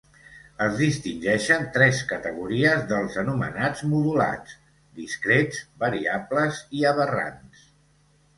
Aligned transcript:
Es 0.67 0.71
distingeixen 0.77 1.67
tres 1.75 1.99
categories 2.11 2.87
dels 2.93 3.17
anomenats 3.25 3.83
modulats: 3.93 4.57
discrets, 5.03 5.61
variables 5.85 6.65
i 6.81 6.83
aberrants. 6.95 7.63